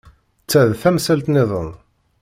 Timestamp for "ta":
0.49-0.61